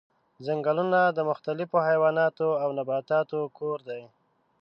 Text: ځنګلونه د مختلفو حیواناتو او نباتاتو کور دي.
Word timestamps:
ځنګلونه 0.45 0.99
د 1.17 1.19
مختلفو 1.29 1.77
حیواناتو 1.87 2.47
او 2.63 2.69
نباتاتو 2.77 3.39
کور 3.57 3.77
دي. 3.89 4.01